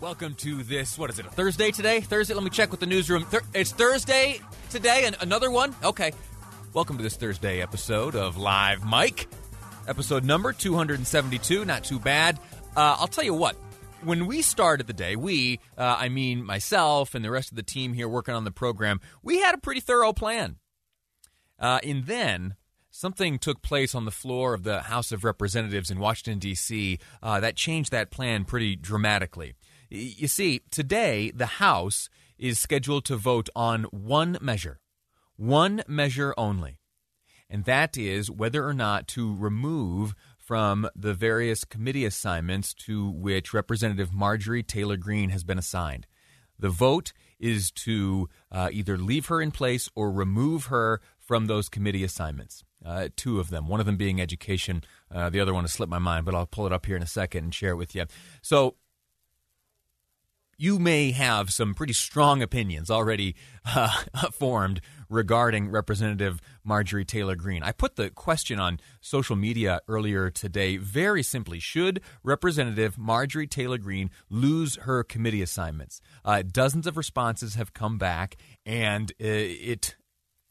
Welcome 0.00 0.34
to 0.36 0.62
this. 0.62 0.96
What 0.96 1.10
is 1.10 1.18
it? 1.18 1.26
A 1.26 1.30
Thursday 1.30 1.70
today? 1.70 2.00
Thursday. 2.00 2.32
Let 2.32 2.42
me 2.42 2.48
check 2.48 2.70
with 2.70 2.80
the 2.80 2.86
newsroom. 2.86 3.24
Thur- 3.24 3.42
it's 3.52 3.70
Thursday 3.70 4.40
today, 4.70 5.04
and 5.04 5.14
another 5.20 5.50
one. 5.50 5.74
Okay. 5.84 6.12
Welcome 6.72 6.96
to 6.96 7.02
this 7.02 7.16
Thursday 7.16 7.60
episode 7.60 8.16
of 8.16 8.38
Live 8.38 8.82
Mic, 8.82 9.28
episode 9.86 10.24
number 10.24 10.54
two 10.54 10.74
hundred 10.74 11.00
and 11.00 11.06
seventy-two. 11.06 11.66
Not 11.66 11.84
too 11.84 11.98
bad. 11.98 12.38
Uh, 12.74 12.96
I'll 12.98 13.08
tell 13.08 13.24
you 13.24 13.34
what. 13.34 13.56
When 14.02 14.26
we 14.26 14.40
started 14.40 14.86
the 14.86 14.94
day, 14.94 15.16
we, 15.16 15.60
uh, 15.76 15.96
I 15.98 16.08
mean 16.08 16.42
myself 16.42 17.14
and 17.14 17.22
the 17.22 17.30
rest 17.30 17.50
of 17.50 17.56
the 17.56 17.62
team 17.62 17.92
here 17.92 18.08
working 18.08 18.34
on 18.34 18.44
the 18.44 18.50
program, 18.50 19.02
we 19.22 19.40
had 19.40 19.54
a 19.54 19.58
pretty 19.58 19.80
thorough 19.80 20.14
plan. 20.14 20.56
Uh, 21.58 21.78
and 21.84 22.06
then 22.06 22.54
something 22.90 23.38
took 23.38 23.60
place 23.60 23.94
on 23.94 24.06
the 24.06 24.10
floor 24.10 24.54
of 24.54 24.62
the 24.62 24.80
House 24.80 25.12
of 25.12 25.24
Representatives 25.24 25.90
in 25.90 25.98
Washington, 25.98 26.38
D.C., 26.38 26.98
uh, 27.22 27.40
that 27.40 27.56
changed 27.56 27.92
that 27.92 28.10
plan 28.10 28.46
pretty 28.46 28.74
dramatically. 28.74 29.52
You 29.92 30.28
see, 30.28 30.60
today 30.70 31.32
the 31.34 31.46
House 31.46 32.08
is 32.38 32.60
scheduled 32.60 33.04
to 33.06 33.16
vote 33.16 33.48
on 33.56 33.82
one 33.84 34.38
measure, 34.40 34.78
one 35.36 35.82
measure 35.88 36.32
only, 36.38 36.78
and 37.48 37.64
that 37.64 37.98
is 37.98 38.30
whether 38.30 38.64
or 38.64 38.72
not 38.72 39.08
to 39.08 39.34
remove 39.34 40.14
from 40.38 40.88
the 40.94 41.12
various 41.12 41.64
committee 41.64 42.04
assignments 42.04 42.72
to 42.74 43.10
which 43.10 43.52
Representative 43.52 44.12
Marjorie 44.12 44.62
Taylor 44.62 44.96
Greene 44.96 45.30
has 45.30 45.42
been 45.42 45.58
assigned. 45.58 46.06
The 46.56 46.70
vote 46.70 47.12
is 47.40 47.72
to 47.72 48.28
uh, 48.52 48.68
either 48.70 48.96
leave 48.96 49.26
her 49.26 49.42
in 49.42 49.50
place 49.50 49.88
or 49.96 50.12
remove 50.12 50.66
her 50.66 51.00
from 51.18 51.46
those 51.46 51.68
committee 51.68 52.04
assignments. 52.04 52.62
Uh, 52.86 53.08
two 53.16 53.40
of 53.40 53.50
them, 53.50 53.66
one 53.66 53.80
of 53.80 53.86
them 53.86 53.96
being 53.96 54.20
education, 54.20 54.84
uh, 55.12 55.30
the 55.30 55.40
other 55.40 55.52
one 55.52 55.64
has 55.64 55.72
slipped 55.72 55.90
my 55.90 55.98
mind, 55.98 56.26
but 56.26 56.34
I'll 56.36 56.46
pull 56.46 56.66
it 56.66 56.72
up 56.72 56.86
here 56.86 56.96
in 56.96 57.02
a 57.02 57.08
second 57.08 57.42
and 57.42 57.54
share 57.54 57.70
it 57.70 57.76
with 57.76 57.96
you. 57.96 58.04
So 58.40 58.76
you 60.60 60.78
may 60.78 61.10
have 61.12 61.50
some 61.50 61.72
pretty 61.72 61.94
strong 61.94 62.42
opinions 62.42 62.90
already 62.90 63.34
uh, 63.64 63.88
formed 64.32 64.82
regarding 65.08 65.70
Representative 65.70 66.38
Marjorie 66.62 67.06
Taylor 67.06 67.34
Greene. 67.34 67.62
I 67.62 67.72
put 67.72 67.96
the 67.96 68.10
question 68.10 68.60
on 68.60 68.78
social 69.00 69.36
media 69.36 69.80
earlier 69.88 70.28
today 70.28 70.76
very 70.76 71.22
simply 71.22 71.60
Should 71.60 72.02
Representative 72.22 72.98
Marjorie 72.98 73.46
Taylor 73.46 73.78
Greene 73.78 74.10
lose 74.28 74.76
her 74.82 75.02
committee 75.02 75.40
assignments? 75.40 76.02
Uh, 76.26 76.42
dozens 76.42 76.86
of 76.86 76.98
responses 76.98 77.54
have 77.54 77.72
come 77.72 77.96
back, 77.96 78.36
and 78.66 79.12
uh, 79.12 79.24
it 79.24 79.96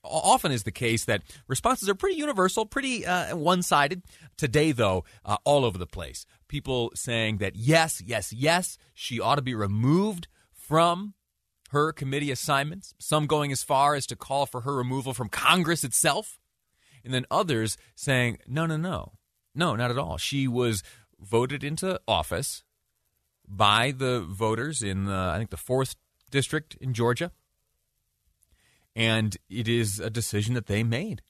often 0.09 0.51
is 0.51 0.63
the 0.63 0.71
case 0.71 1.05
that 1.05 1.21
responses 1.47 1.87
are 1.89 1.95
pretty 1.95 2.17
universal, 2.17 2.65
pretty 2.65 3.05
uh, 3.05 3.35
one 3.35 3.61
sided. 3.61 4.03
Today, 4.37 4.71
though, 4.71 5.03
uh, 5.25 5.37
all 5.43 5.65
over 5.65 5.77
the 5.77 5.87
place. 5.87 6.25
People 6.47 6.91
saying 6.95 7.37
that 7.37 7.55
yes, 7.55 8.01
yes, 8.05 8.33
yes, 8.33 8.77
she 8.93 9.19
ought 9.19 9.35
to 9.35 9.41
be 9.41 9.55
removed 9.55 10.27
from 10.51 11.13
her 11.71 11.91
committee 11.91 12.31
assignments. 12.31 12.93
Some 12.99 13.27
going 13.27 13.51
as 13.51 13.63
far 13.63 13.95
as 13.95 14.05
to 14.07 14.15
call 14.15 14.45
for 14.45 14.61
her 14.61 14.75
removal 14.75 15.13
from 15.13 15.29
Congress 15.29 15.83
itself. 15.83 16.39
And 17.03 17.13
then 17.13 17.25
others 17.31 17.77
saying, 17.95 18.39
no, 18.47 18.65
no, 18.65 18.77
no, 18.77 19.13
no, 19.55 19.75
not 19.75 19.91
at 19.91 19.97
all. 19.97 20.17
She 20.17 20.47
was 20.47 20.83
voted 21.19 21.63
into 21.63 21.99
office 22.07 22.63
by 23.47 23.91
the 23.91 24.21
voters 24.21 24.83
in, 24.83 25.05
the, 25.05 25.13
I 25.13 25.37
think, 25.37 25.49
the 25.49 25.57
fourth 25.57 25.95
district 26.29 26.77
in 26.79 26.93
Georgia 26.93 27.31
and 28.99 29.37
it 29.49 29.69
is 29.69 30.01
a 30.01 30.09
decision 30.09 30.55
that 30.55 30.67
they 30.67 30.83
made. 30.83 31.21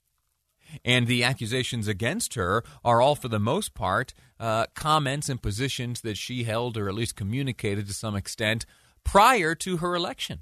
And 0.83 1.05
the 1.05 1.23
accusations 1.23 1.87
against 1.87 2.33
her 2.33 2.63
are 2.83 2.99
all, 2.99 3.13
for 3.13 3.27
the 3.27 3.39
most 3.39 3.75
part, 3.75 4.13
uh, 4.39 4.65
comments 4.73 5.29
and 5.29 5.41
positions 5.41 6.01
that 6.01 6.17
she 6.17 6.43
held 6.43 6.77
or 6.77 6.89
at 6.89 6.95
least 6.95 7.15
communicated 7.15 7.87
to 7.87 7.93
some 7.93 8.15
extent 8.15 8.65
prior 9.03 9.53
to 9.55 9.77
her 9.77 9.95
election. 9.95 10.39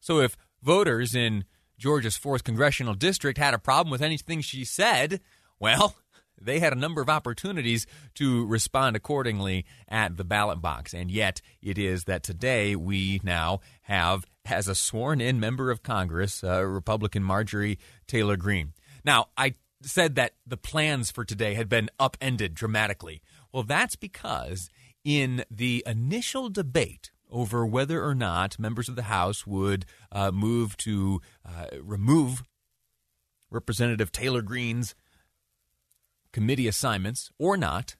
So 0.00 0.18
if 0.18 0.36
voters 0.60 1.14
in 1.14 1.44
Georgia's 1.78 2.18
4th 2.18 2.42
congressional 2.42 2.94
district 2.94 3.38
had 3.38 3.54
a 3.54 3.58
problem 3.58 3.90
with 3.90 4.02
anything 4.02 4.40
she 4.40 4.64
said, 4.64 5.20
well, 5.60 5.94
they 6.40 6.58
had 6.58 6.72
a 6.72 6.76
number 6.76 7.00
of 7.00 7.08
opportunities 7.08 7.86
to 8.14 8.44
respond 8.46 8.96
accordingly 8.96 9.64
at 9.88 10.16
the 10.16 10.24
ballot 10.24 10.60
box. 10.60 10.94
And 10.94 11.10
yet, 11.10 11.40
it 11.62 11.78
is 11.78 12.04
that 12.04 12.22
today 12.22 12.76
we 12.76 13.20
now 13.22 13.60
have, 13.82 14.26
as 14.50 14.68
a 14.68 14.74
sworn 14.74 15.20
in 15.20 15.40
member 15.40 15.70
of 15.70 15.82
Congress, 15.82 16.42
uh, 16.42 16.62
Republican 16.62 17.22
Marjorie 17.22 17.78
Taylor 18.06 18.36
Greene. 18.36 18.72
Now, 19.04 19.26
I 19.36 19.54
said 19.82 20.14
that 20.16 20.32
the 20.46 20.56
plans 20.56 21.10
for 21.10 21.24
today 21.24 21.54
had 21.54 21.68
been 21.68 21.90
upended 21.98 22.54
dramatically. 22.54 23.22
Well, 23.52 23.62
that's 23.62 23.96
because 23.96 24.68
in 25.04 25.44
the 25.50 25.82
initial 25.86 26.48
debate 26.48 27.10
over 27.30 27.66
whether 27.66 28.04
or 28.04 28.14
not 28.14 28.58
members 28.58 28.88
of 28.88 28.96
the 28.96 29.04
House 29.04 29.46
would 29.46 29.84
uh, 30.12 30.30
move 30.30 30.76
to 30.78 31.20
uh, 31.44 31.66
remove 31.80 32.42
Representative 33.50 34.10
Taylor 34.12 34.42
Greene's 34.42 34.94
committee 36.32 36.68
assignments 36.68 37.30
or 37.38 37.56
not, 37.56 37.96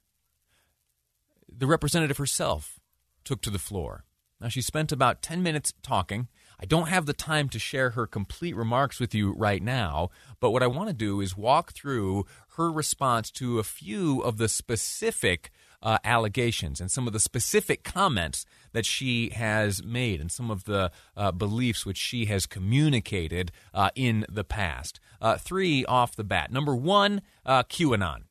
the 1.48 1.66
representative 1.66 2.18
herself 2.18 2.78
took 3.24 3.40
to 3.42 3.50
the 3.50 3.58
floor. 3.58 4.04
Now, 4.40 4.48
she 4.48 4.60
spent 4.60 4.92
about 4.92 5.22
10 5.22 5.42
minutes 5.42 5.72
talking. 5.82 6.28
I 6.60 6.64
don't 6.64 6.88
have 6.88 7.06
the 7.06 7.12
time 7.12 7.48
to 7.50 7.58
share 7.58 7.90
her 7.90 8.06
complete 8.06 8.56
remarks 8.56 8.98
with 8.98 9.14
you 9.14 9.32
right 9.32 9.62
now, 9.62 10.10
but 10.40 10.50
what 10.50 10.62
I 10.62 10.66
want 10.66 10.88
to 10.88 10.94
do 10.94 11.20
is 11.20 11.36
walk 11.36 11.72
through 11.72 12.24
her 12.56 12.72
response 12.72 13.30
to 13.32 13.58
a 13.58 13.64
few 13.64 14.20
of 14.20 14.38
the 14.38 14.48
specific 14.48 15.50
uh, 15.82 15.98
allegations 16.04 16.80
and 16.80 16.90
some 16.90 17.06
of 17.06 17.12
the 17.12 17.20
specific 17.20 17.84
comments 17.84 18.46
that 18.72 18.86
she 18.86 19.30
has 19.30 19.84
made 19.84 20.20
and 20.20 20.32
some 20.32 20.50
of 20.50 20.64
the 20.64 20.90
uh, 21.16 21.30
beliefs 21.30 21.84
which 21.84 21.98
she 21.98 22.24
has 22.26 22.46
communicated 22.46 23.52
uh, 23.74 23.90
in 23.94 24.24
the 24.28 24.44
past. 24.44 24.98
Uh, 25.20 25.36
three 25.36 25.84
off 25.84 26.16
the 26.16 26.24
bat. 26.24 26.50
Number 26.50 26.74
one, 26.74 27.22
uh, 27.44 27.62
QAnon. 27.64 28.22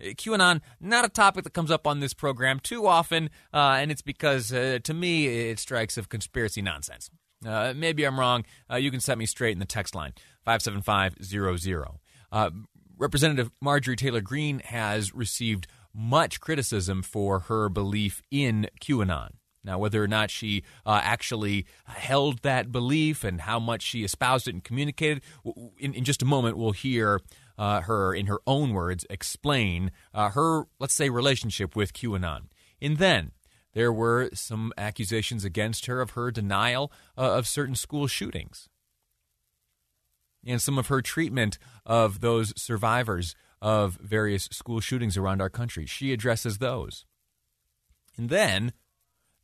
QAnon, 0.00 0.60
not 0.80 1.04
a 1.04 1.08
topic 1.08 1.44
that 1.44 1.52
comes 1.52 1.70
up 1.70 1.86
on 1.86 2.00
this 2.00 2.14
program 2.14 2.60
too 2.60 2.86
often, 2.86 3.30
uh, 3.52 3.78
and 3.80 3.90
it's 3.90 4.02
because, 4.02 4.52
uh, 4.52 4.78
to 4.84 4.94
me, 4.94 5.26
it 5.50 5.58
strikes 5.58 5.96
of 5.96 6.08
conspiracy 6.08 6.62
nonsense. 6.62 7.10
Uh, 7.46 7.72
maybe 7.76 8.04
I'm 8.04 8.18
wrong. 8.18 8.44
Uh, 8.70 8.76
you 8.76 8.90
can 8.90 9.00
set 9.00 9.18
me 9.18 9.26
straight 9.26 9.52
in 9.52 9.58
the 9.58 9.64
text 9.64 9.94
line, 9.94 10.12
57500. 10.44 11.86
Uh, 12.30 12.50
Representative 12.96 13.50
Marjorie 13.60 13.96
Taylor 13.96 14.20
Greene 14.20 14.60
has 14.60 15.14
received 15.14 15.68
much 15.94 16.40
criticism 16.40 17.02
for 17.02 17.40
her 17.40 17.68
belief 17.68 18.22
in 18.30 18.68
QAnon. 18.80 19.30
Now, 19.64 19.78
whether 19.78 20.02
or 20.02 20.08
not 20.08 20.30
she 20.30 20.62
uh, 20.86 21.00
actually 21.02 21.66
held 21.84 22.42
that 22.42 22.72
belief 22.72 23.22
and 23.22 23.40
how 23.40 23.58
much 23.58 23.82
she 23.82 24.04
espoused 24.04 24.48
it 24.48 24.54
and 24.54 24.64
communicated, 24.64 25.22
in, 25.78 25.94
in 25.94 26.04
just 26.04 26.22
a 26.22 26.24
moment, 26.24 26.56
we'll 26.56 26.72
hear 26.72 27.20
uh, 27.58 27.82
her, 27.82 28.14
in 28.14 28.26
her 28.26 28.38
own 28.46 28.72
words, 28.72 29.04
explain 29.10 29.90
uh, 30.14 30.30
her, 30.30 30.64
let's 30.78 30.94
say, 30.94 31.10
relationship 31.10 31.76
with 31.76 31.92
QAnon. 31.92 32.44
And 32.80 32.98
then 32.98 33.32
there 33.74 33.92
were 33.92 34.30
some 34.34 34.72
accusations 34.76 35.44
against 35.44 35.86
her 35.86 36.00
of 36.00 36.10
her 36.10 36.30
denial 36.30 36.92
uh, 37.16 37.36
of 37.36 37.46
certain 37.46 37.74
school 37.74 38.06
shootings 38.06 38.68
and 40.46 40.60
some 40.62 40.78
of 40.78 40.88
her 40.88 41.02
treatment 41.02 41.58
of 41.84 42.20
those 42.20 42.52
survivors 42.60 43.34
of 43.60 43.94
various 43.96 44.44
school 44.52 44.80
shootings 44.80 45.16
around 45.16 45.40
our 45.40 45.50
country. 45.50 45.86
She 45.86 46.12
addresses 46.12 46.58
those. 46.58 47.04
And 48.16 48.28
then 48.28 48.72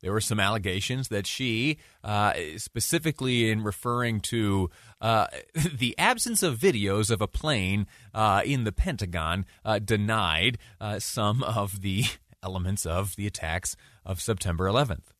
there 0.01 0.11
were 0.11 0.21
some 0.21 0.39
allegations 0.39 1.07
that 1.09 1.25
she, 1.25 1.77
uh, 2.03 2.33
specifically 2.57 3.49
in 3.49 3.63
referring 3.63 4.19
to 4.21 4.69
uh, 5.01 5.27
the 5.73 5.95
absence 5.97 6.43
of 6.43 6.59
videos 6.59 7.09
of 7.09 7.21
a 7.21 7.27
plane 7.27 7.87
uh, 8.13 8.41
in 8.45 8.63
the 8.63 8.71
Pentagon, 8.71 9.45
uh, 9.63 9.79
denied 9.79 10.57
uh, 10.79 10.99
some 10.99 11.43
of 11.43 11.81
the 11.81 12.05
elements 12.43 12.85
of 12.85 13.15
the 13.15 13.27
attacks 13.27 13.75
of 14.05 14.21
September 14.21 14.65
11th. 14.65 15.13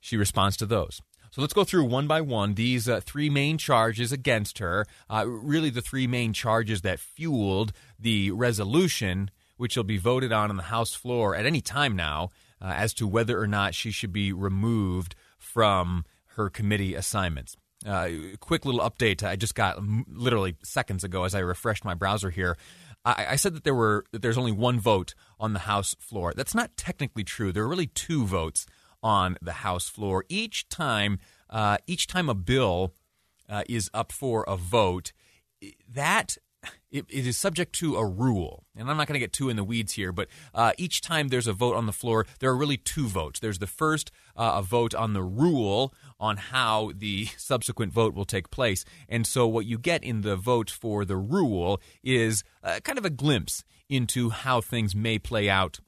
She 0.00 0.16
responds 0.16 0.56
to 0.58 0.66
those. 0.66 1.00
So 1.30 1.40
let's 1.40 1.52
go 1.52 1.64
through 1.64 1.86
one 1.86 2.06
by 2.06 2.20
one 2.20 2.54
these 2.54 2.88
uh, 2.88 3.00
three 3.00 3.28
main 3.28 3.58
charges 3.58 4.12
against 4.12 4.58
her. 4.58 4.86
Uh, 5.10 5.24
really, 5.26 5.70
the 5.70 5.82
three 5.82 6.06
main 6.06 6.32
charges 6.32 6.82
that 6.82 7.00
fueled 7.00 7.72
the 7.98 8.30
resolution, 8.30 9.32
which 9.56 9.76
will 9.76 9.82
be 9.82 9.98
voted 9.98 10.32
on 10.32 10.50
on 10.50 10.56
the 10.56 10.64
House 10.64 10.94
floor 10.94 11.34
at 11.34 11.44
any 11.44 11.60
time 11.60 11.96
now, 11.96 12.28
uh, 12.62 12.66
as 12.66 12.94
to 12.94 13.08
whether 13.08 13.40
or 13.40 13.48
not 13.48 13.74
she 13.74 13.90
should 13.90 14.12
be 14.12 14.32
removed 14.32 15.16
from 15.36 16.04
her 16.36 16.48
committee 16.48 16.94
assignments. 16.94 17.56
Uh, 17.84 18.08
quick 18.40 18.64
little 18.64 18.80
update 18.80 19.22
I 19.22 19.36
just 19.36 19.54
got 19.54 19.82
literally 20.08 20.56
seconds 20.62 21.04
ago 21.04 21.24
as 21.24 21.34
I 21.34 21.40
refreshed 21.40 21.84
my 21.84 21.94
browser 21.94 22.30
here. 22.30 22.56
I, 23.04 23.26
I 23.30 23.36
said 23.36 23.54
that 23.54 23.64
there 23.64 23.74
were 23.74 24.04
that 24.12 24.22
there's 24.22 24.38
only 24.38 24.52
one 24.52 24.80
vote 24.80 25.14
on 25.38 25.52
the 25.52 25.60
House 25.60 25.94
floor. 25.98 26.32
That's 26.34 26.54
not 26.54 26.76
technically 26.76 27.24
true. 27.24 27.52
There 27.52 27.64
are 27.64 27.68
really 27.68 27.86
two 27.86 28.24
votes 28.26 28.66
on 29.02 29.36
the 29.42 29.52
House 29.52 29.88
floor. 29.88 30.24
Each 30.28 30.68
time, 30.68 31.18
uh, 31.50 31.78
each 31.86 32.06
time 32.06 32.28
a 32.28 32.34
bill 32.34 32.94
uh, 33.48 33.62
is 33.68 33.90
up 33.92 34.10
for 34.10 34.44
a 34.48 34.56
vote, 34.56 35.12
that 35.92 36.38
it, 36.90 37.04
it 37.08 37.26
is 37.26 37.36
subject 37.36 37.74
to 37.76 37.96
a 37.96 38.06
rule. 38.06 38.64
And 38.76 38.90
I'm 38.90 38.96
not 38.96 39.06
going 39.06 39.14
to 39.14 39.20
get 39.20 39.32
too 39.32 39.48
in 39.48 39.56
the 39.56 39.64
weeds 39.64 39.92
here, 39.92 40.12
but 40.12 40.28
uh, 40.54 40.72
each 40.78 41.00
time 41.00 41.28
there's 41.28 41.46
a 41.46 41.52
vote 41.52 41.76
on 41.76 41.86
the 41.86 41.92
floor, 41.92 42.26
there 42.40 42.50
are 42.50 42.56
really 42.56 42.76
two 42.76 43.06
votes. 43.08 43.40
There's 43.40 43.58
the 43.58 43.66
first, 43.66 44.10
uh, 44.36 44.52
a 44.56 44.62
vote 44.62 44.94
on 44.94 45.12
the 45.12 45.22
rule 45.22 45.92
on 46.18 46.36
how 46.36 46.92
the 46.94 47.26
subsequent 47.36 47.92
vote 47.92 48.14
will 48.14 48.24
take 48.24 48.50
place. 48.50 48.84
And 49.08 49.26
so 49.26 49.46
what 49.46 49.66
you 49.66 49.78
get 49.78 50.04
in 50.04 50.22
the 50.22 50.36
vote 50.36 50.70
for 50.70 51.04
the 51.04 51.16
rule 51.16 51.80
is 52.02 52.44
uh, 52.62 52.80
kind 52.84 52.98
of 52.98 53.04
a 53.04 53.10
glimpse 53.10 53.64
into 53.88 54.30
how 54.30 54.60
things 54.60 54.94
may 54.94 55.18
play 55.18 55.48
out 55.48 55.80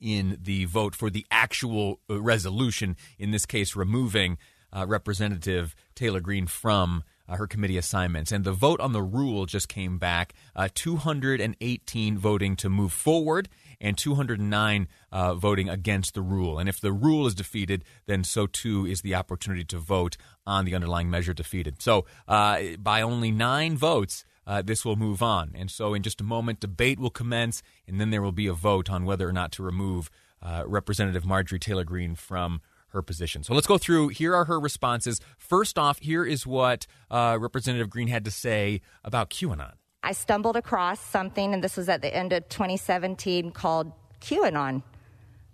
in 0.00 0.38
the 0.42 0.64
vote 0.64 0.94
for 0.94 1.10
the 1.10 1.24
actual 1.30 2.00
uh, 2.10 2.20
resolution, 2.20 2.96
in 3.18 3.30
this 3.30 3.46
case, 3.46 3.76
removing 3.76 4.36
uh, 4.72 4.86
Representative 4.86 5.74
Taylor 5.94 6.20
Greene 6.20 6.46
from 6.46 7.04
uh, 7.28 7.36
her 7.36 7.46
committee 7.46 7.76
assignments. 7.76 8.32
And 8.32 8.44
the 8.44 8.52
vote 8.52 8.80
on 8.80 8.92
the 8.92 9.02
rule 9.02 9.46
just 9.46 9.68
came 9.68 9.98
back 9.98 10.34
uh, 10.54 10.68
218 10.74 12.18
voting 12.18 12.56
to 12.56 12.68
move 12.68 12.92
forward 12.92 13.48
and 13.80 13.98
209 13.98 14.88
uh, 15.10 15.34
voting 15.34 15.68
against 15.68 16.14
the 16.14 16.22
rule. 16.22 16.58
And 16.58 16.68
if 16.68 16.80
the 16.80 16.92
rule 16.92 17.26
is 17.26 17.34
defeated, 17.34 17.84
then 18.06 18.24
so 18.24 18.46
too 18.46 18.86
is 18.86 19.02
the 19.02 19.14
opportunity 19.14 19.64
to 19.64 19.78
vote 19.78 20.16
on 20.46 20.64
the 20.64 20.74
underlying 20.74 21.10
measure 21.10 21.34
defeated. 21.34 21.82
So 21.82 22.06
uh, 22.28 22.60
by 22.78 23.02
only 23.02 23.30
nine 23.30 23.76
votes, 23.76 24.24
uh, 24.46 24.62
this 24.62 24.84
will 24.84 24.96
move 24.96 25.22
on. 25.22 25.52
And 25.54 25.70
so, 25.70 25.94
in 25.94 26.02
just 26.02 26.20
a 26.20 26.24
moment, 26.24 26.60
debate 26.60 26.98
will 26.98 27.10
commence, 27.10 27.62
and 27.86 28.00
then 28.00 28.10
there 28.10 28.22
will 28.22 28.32
be 28.32 28.48
a 28.48 28.52
vote 28.52 28.90
on 28.90 29.04
whether 29.04 29.28
or 29.28 29.32
not 29.32 29.52
to 29.52 29.62
remove 29.62 30.10
uh, 30.42 30.64
Representative 30.66 31.24
Marjorie 31.24 31.60
Taylor 31.60 31.84
Greene 31.84 32.16
from 32.16 32.60
her 32.92 33.02
position. 33.02 33.42
So 33.42 33.54
let's 33.54 33.66
go 33.66 33.78
through. 33.78 34.08
Here 34.08 34.34
are 34.34 34.44
her 34.46 34.58
responses. 34.58 35.20
First 35.38 35.78
off, 35.78 35.98
here 35.98 36.24
is 36.24 36.46
what 36.46 36.86
uh, 37.10 37.38
Representative 37.40 37.90
Greene 37.90 38.08
had 38.08 38.24
to 38.24 38.30
say 38.30 38.80
about 39.04 39.30
QAnon. 39.30 39.72
I 40.02 40.12
stumbled 40.12 40.56
across 40.56 41.00
something, 41.00 41.54
and 41.54 41.62
this 41.62 41.76
was 41.76 41.88
at 41.88 42.02
the 42.02 42.14
end 42.14 42.32
of 42.32 42.48
2017, 42.48 43.52
called 43.52 43.92
QAnon. 44.20 44.82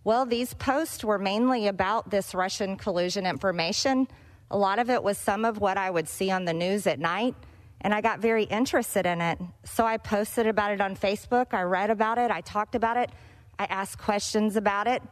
Well, 0.05 0.25
these 0.25 0.55
posts 0.55 1.05
were 1.05 1.19
mainly 1.19 1.67
about 1.67 2.11
this 2.11 2.35
Russian 2.35 2.77
collusion 2.77 3.27
information. 3.27 4.09
A 4.51 4.57
lot 4.57 4.79
of 4.79 4.89
it 4.89 5.03
was 5.03 5.19
some 5.19 5.45
of 5.45 5.59
what 5.59 5.77
I 5.77 5.91
would 5.91 6.09
see 6.09 6.31
on 6.31 6.47
the 6.47 6.55
news 6.55 6.87
at 6.87 6.99
night 6.99 7.35
and 7.81 7.95
I 7.95 8.01
got 8.01 8.21
very 8.21 8.45
interested 8.45 9.07
in 9.07 9.21
it. 9.21 9.39
So 9.65 9.87
I 9.87 9.99
posted 9.99 10.47
about 10.47 10.73
it 10.73 10.81
on 10.81 10.97
Facebook. 10.97 11.55
I 11.55 11.63
read 11.63 11.91
about 11.91 12.19
it. 12.19 12.31
I 12.31 12.41
talked 12.41 12.75
about 12.75 12.97
it. 12.97 13.11
I 13.59 13.65
asked 13.65 13.99
questions 13.99 14.57
about 14.57 14.87
it. 14.87 15.03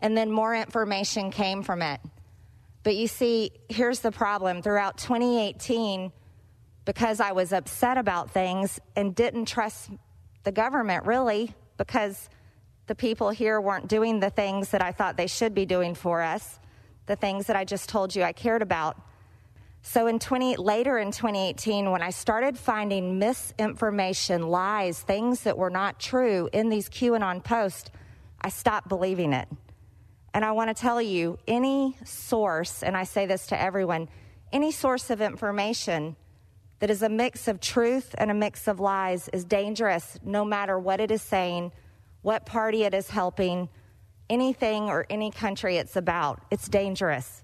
And 0.00 0.16
then 0.16 0.30
more 0.30 0.54
information 0.54 1.30
came 1.30 1.62
from 1.62 1.82
it. 1.82 2.00
But 2.82 2.96
you 2.96 3.06
see, 3.06 3.52
here's 3.68 4.00
the 4.00 4.10
problem. 4.10 4.62
Throughout 4.62 4.98
2018, 4.98 6.12
because 6.84 7.20
I 7.20 7.32
was 7.32 7.52
upset 7.52 7.98
about 7.98 8.30
things 8.30 8.80
and 8.96 9.14
didn't 9.14 9.46
trust 9.46 9.90
the 10.44 10.52
government 10.52 11.04
really, 11.04 11.54
because 11.76 12.30
the 12.86 12.94
people 12.94 13.30
here 13.30 13.60
weren't 13.60 13.88
doing 13.88 14.20
the 14.20 14.30
things 14.30 14.70
that 14.70 14.82
I 14.82 14.92
thought 14.92 15.16
they 15.16 15.26
should 15.26 15.54
be 15.54 15.66
doing 15.66 15.94
for 15.94 16.22
us, 16.22 16.58
the 17.06 17.16
things 17.16 17.46
that 17.46 17.56
I 17.56 17.64
just 17.64 17.88
told 17.88 18.16
you 18.16 18.22
I 18.22 18.32
cared 18.32 18.62
about 18.62 18.96
so 19.82 20.06
in 20.06 20.18
20 20.18 20.56
later 20.56 20.98
in 20.98 21.10
2018 21.10 21.90
when 21.90 22.02
I 22.02 22.10
started 22.10 22.58
finding 22.58 23.18
misinformation, 23.18 24.48
lies, 24.48 25.00
things 25.00 25.42
that 25.44 25.56
were 25.56 25.70
not 25.70 25.98
true 25.98 26.48
in 26.52 26.68
these 26.68 26.88
QAnon 26.90 27.42
posts, 27.42 27.90
I 28.40 28.50
stopped 28.50 28.88
believing 28.88 29.32
it. 29.32 29.48
And 30.32 30.44
I 30.44 30.52
want 30.52 30.74
to 30.74 30.80
tell 30.80 31.02
you 31.02 31.38
any 31.48 31.96
source 32.04 32.82
and 32.82 32.96
I 32.96 33.04
say 33.04 33.26
this 33.26 33.48
to 33.48 33.60
everyone, 33.60 34.08
any 34.52 34.70
source 34.70 35.10
of 35.10 35.20
information 35.20 36.16
that 36.78 36.90
is 36.90 37.02
a 37.02 37.08
mix 37.08 37.48
of 37.48 37.60
truth 37.60 38.14
and 38.16 38.30
a 38.30 38.34
mix 38.34 38.68
of 38.68 38.80
lies 38.80 39.28
is 39.28 39.44
dangerous 39.44 40.18
no 40.24 40.44
matter 40.44 40.78
what 40.78 41.00
it 41.00 41.10
is 41.10 41.22
saying, 41.22 41.72
what 42.22 42.46
party 42.46 42.84
it 42.84 42.94
is 42.94 43.10
helping, 43.10 43.68
anything 44.28 44.84
or 44.84 45.06
any 45.10 45.30
country 45.30 45.76
it's 45.76 45.96
about. 45.96 46.40
It's 46.50 46.68
dangerous. 46.68 47.42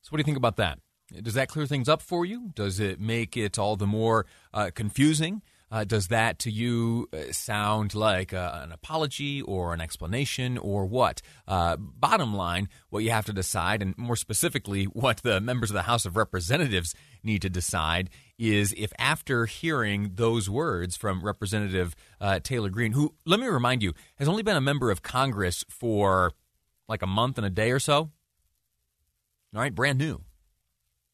So 0.00 0.08
what 0.10 0.16
do 0.16 0.20
you 0.20 0.24
think 0.24 0.38
about 0.38 0.56
that? 0.56 0.78
Does 1.22 1.34
that 1.34 1.48
clear 1.48 1.66
things 1.66 1.88
up 1.88 2.00
for 2.00 2.24
you? 2.24 2.50
Does 2.54 2.80
it 2.80 2.98
make 2.98 3.36
it 3.36 3.58
all 3.58 3.76
the 3.76 3.86
more 3.86 4.26
uh, 4.54 4.70
confusing? 4.74 5.42
Uh, 5.72 5.84
does 5.84 6.08
that 6.08 6.38
to 6.38 6.50
you 6.50 7.08
uh, 7.14 7.32
sound 7.32 7.94
like 7.94 8.34
uh, 8.34 8.60
an 8.62 8.72
apology 8.72 9.40
or 9.40 9.72
an 9.72 9.80
explanation 9.80 10.58
or 10.58 10.84
what? 10.84 11.22
Uh, 11.48 11.76
bottom 11.78 12.34
line, 12.34 12.68
what 12.90 13.02
you 13.02 13.10
have 13.10 13.24
to 13.24 13.32
decide, 13.32 13.80
and 13.80 13.96
more 13.96 14.14
specifically, 14.14 14.84
what 14.84 15.22
the 15.22 15.40
members 15.40 15.70
of 15.70 15.74
the 15.74 15.82
House 15.82 16.04
of 16.04 16.14
Representatives 16.14 16.94
need 17.22 17.40
to 17.40 17.48
decide, 17.48 18.10
is 18.38 18.74
if 18.76 18.92
after 18.98 19.46
hearing 19.46 20.10
those 20.16 20.50
words 20.50 20.94
from 20.94 21.24
Representative 21.24 21.96
uh, 22.20 22.38
Taylor 22.40 22.68
Greene, 22.68 22.92
who, 22.92 23.14
let 23.24 23.40
me 23.40 23.46
remind 23.46 23.82
you, 23.82 23.94
has 24.16 24.28
only 24.28 24.42
been 24.42 24.56
a 24.56 24.60
member 24.60 24.90
of 24.90 25.02
Congress 25.02 25.64
for 25.70 26.32
like 26.86 27.00
a 27.00 27.06
month 27.06 27.38
and 27.38 27.46
a 27.46 27.50
day 27.50 27.70
or 27.70 27.78
so, 27.78 28.10
all 29.54 29.60
right, 29.62 29.74
brand 29.74 29.98
new 29.98 30.20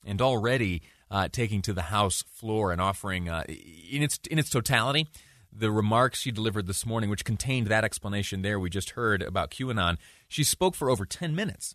and 0.05 0.21
already 0.21 0.83
uh, 1.11 1.29
taking 1.31 1.63
to 1.63 1.73
the 1.73 1.83
House 1.83 2.23
floor 2.23 2.73
and 2.73 2.81
offering 2.81 3.29
uh, 3.29 3.45
in 3.49 4.03
its 4.03 4.19
in 4.31 4.39
its 4.39 4.51
totality 4.51 5.09
the 5.53 5.71
remarks 5.71 6.21
she 6.21 6.31
delivered 6.31 6.67
this 6.67 6.85
morning, 6.85 7.11
which 7.11 7.25
contained 7.25 7.67
that 7.69 7.85
explanation 7.85 8.43
there 8.43 8.61
we 8.61 8.71
just 8.71 8.91
heard 8.91 9.23
about 9.23 9.51
QAnon. 9.51 9.97
She 10.29 10.45
spoke 10.45 10.75
for 10.75 10.91
over 10.91 11.07
ten 11.07 11.35
minutes. 11.35 11.75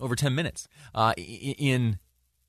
Over 0.00 0.14
ten 0.14 0.34
minutes 0.34 0.68
uh, 0.94 1.14
in 1.16 1.98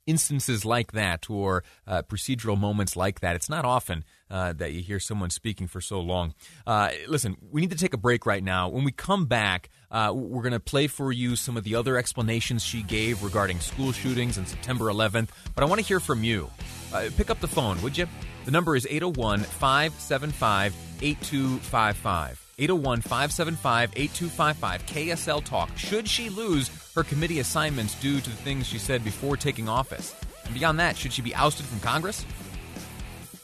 instances 0.07 0.65
like 0.65 0.93
that 0.93 1.29
or 1.29 1.63
uh, 1.85 2.01
procedural 2.01 2.57
moments 2.57 2.95
like 2.95 3.19
that. 3.19 3.35
It's 3.35 3.49
not 3.49 3.65
often 3.65 4.03
uh, 4.31 4.53
that 4.53 4.71
you 4.71 4.81
hear 4.81 4.99
someone 4.99 5.29
speaking 5.29 5.67
for 5.67 5.81
so 5.81 5.99
long. 5.99 6.33
Uh, 6.65 6.89
listen, 7.07 7.37
we 7.51 7.61
need 7.61 7.71
to 7.71 7.77
take 7.77 7.93
a 7.93 7.97
break 7.97 8.25
right 8.25 8.43
now. 8.43 8.69
When 8.69 8.83
we 8.83 8.91
come 8.91 9.25
back, 9.25 9.69
uh, 9.91 10.11
we're 10.15 10.41
going 10.41 10.53
to 10.53 10.59
play 10.59 10.87
for 10.87 11.11
you 11.11 11.35
some 11.35 11.57
of 11.57 11.63
the 11.63 11.75
other 11.75 11.97
explanations 11.97 12.63
she 12.63 12.81
gave 12.81 13.23
regarding 13.23 13.59
school 13.59 13.91
shootings 13.91 14.37
and 14.37 14.47
September 14.47 14.85
11th. 14.85 15.29
But 15.53 15.63
I 15.63 15.67
want 15.67 15.79
to 15.81 15.85
hear 15.85 15.99
from 15.99 16.23
you. 16.23 16.49
Uh, 16.91 17.09
pick 17.17 17.29
up 17.29 17.39
the 17.39 17.47
phone, 17.47 17.81
would 17.81 17.97
you? 17.97 18.07
The 18.45 18.51
number 18.51 18.75
is 18.75 18.87
801 18.89 19.41
575 19.41 20.73
8255. 21.01 22.47
801 22.59 23.01
575 23.01 23.91
8255. 23.95 24.85
KSL 24.85 25.43
Talk. 25.43 25.77
Should 25.77 26.07
she 26.07 26.29
lose 26.29 26.69
her 26.97 27.03
committee 27.03 27.39
assignments 27.39 27.93
due 28.01 28.19
to 28.19 28.29
the 28.29 28.35
things 28.35 28.65
she 28.65 28.79
said 28.79 29.03
before 29.03 29.37
taking 29.37 29.69
office? 29.69 30.15
And 30.45 30.53
beyond 30.53 30.79
that, 30.79 30.97
should 30.97 31.13
she 31.13 31.21
be 31.21 31.33
ousted 31.35 31.67
from 31.67 31.79
Congress? 31.79 32.25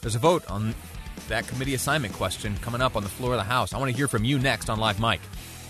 There's 0.00 0.16
a 0.16 0.18
vote 0.18 0.44
on 0.50 0.74
that 1.28 1.46
committee 1.46 1.74
assignment 1.74 2.14
question 2.14 2.56
coming 2.58 2.80
up 2.80 2.96
on 2.96 3.04
the 3.04 3.08
floor 3.08 3.32
of 3.32 3.38
the 3.38 3.44
House. 3.44 3.72
I 3.72 3.78
want 3.78 3.92
to 3.92 3.96
hear 3.96 4.08
from 4.08 4.24
you 4.24 4.40
next 4.40 4.68
on 4.68 4.80
Live 4.80 5.00
Mic. 5.00 5.20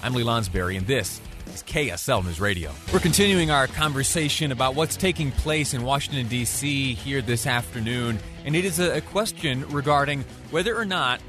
I'm 0.02 0.14
Lee 0.14 0.24
Lonsberry, 0.24 0.78
and 0.78 0.86
this 0.86 1.20
is 1.52 1.62
KSL 1.62 2.24
News 2.24 2.40
Radio. 2.40 2.72
We're 2.90 3.00
continuing 3.00 3.50
our 3.50 3.66
conversation 3.66 4.50
about 4.50 4.74
what's 4.74 4.96
taking 4.96 5.30
place 5.30 5.74
in 5.74 5.82
Washington, 5.82 6.26
D.C. 6.26 6.94
here 6.94 7.20
this 7.20 7.46
afternoon, 7.46 8.18
and 8.46 8.56
it 8.56 8.64
is 8.64 8.80
a 8.80 9.02
question 9.02 9.68
regarding 9.68 10.24
whether 10.50 10.74
or 10.74 10.86
not 10.86 11.20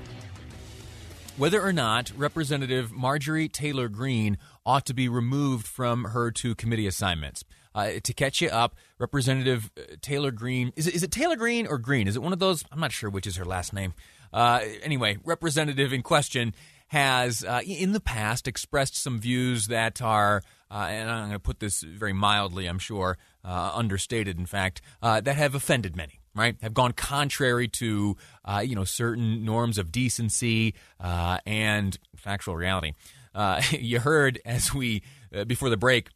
whether 1.37 1.61
or 1.61 1.73
not 1.73 2.13
Representative 2.15 2.93
Marjorie 2.93 3.49
Taylor 3.49 3.89
Greene 3.89 4.37
ought 4.65 4.85
to 4.85 4.93
be 4.93 5.07
removed 5.07 5.67
from 5.67 6.05
her 6.05 6.31
two 6.31 6.55
committee 6.55 6.87
assignments. 6.87 7.43
Uh, 7.75 7.91
to 8.03 8.13
catch 8.13 8.41
you 8.41 8.47
up, 8.47 8.73
Representative 8.99 9.69
uh, 9.77 9.95
Taylor 10.01 10.31
Greene 10.31 10.71
is 10.77 10.87
it, 10.87 10.95
is 10.95 11.03
it 11.03 11.11
Taylor 11.11 11.35
Green 11.35 11.67
or 11.67 11.77
Green? 11.77 12.07
Is 12.07 12.15
it 12.15 12.21
one 12.21 12.31
of 12.31 12.39
those? 12.39 12.63
I'm 12.71 12.79
not 12.79 12.93
sure 12.93 13.09
which 13.09 13.27
is 13.27 13.35
her 13.35 13.43
last 13.43 13.73
name. 13.73 13.93
Uh, 14.31 14.61
anyway, 14.81 15.17
Representative 15.25 15.91
in 15.91 16.01
question 16.01 16.55
has 16.87 17.43
uh, 17.43 17.61
in 17.65 17.91
the 17.91 17.99
past 17.99 18.47
expressed 18.47 18.95
some 18.95 19.19
views 19.19 19.67
that 19.67 20.01
are, 20.01 20.41
uh, 20.71 20.87
and 20.89 21.09
I'm 21.09 21.23
going 21.23 21.31
to 21.33 21.39
put 21.39 21.59
this 21.59 21.81
very 21.81 22.13
mildly, 22.13 22.67
I'm 22.67 22.79
sure, 22.79 23.17
uh, 23.43 23.71
understated, 23.73 24.37
in 24.37 24.45
fact, 24.45 24.81
that 25.01 25.27
have 25.27 25.53
offended 25.55 25.95
many. 25.95 26.21
Right, 26.37 26.57
have 26.61 26.73
gone 26.73 26.91
contrary 26.91 27.69
to 27.69 28.17
uh, 28.43 28.59
you 28.59 28.75
know 28.75 28.83
certain 28.83 29.45
norms 29.45 29.77
of 29.77 29.89
decency 29.89 30.75
uh, 30.99 31.37
and 31.45 31.97
factual 32.17 32.57
reality. 32.57 32.91
you 33.71 33.99
heard 33.99 34.39
as 34.45 34.73
we 34.73 35.03
before 35.47 35.69
the 35.69 35.77
break, 35.77 36.09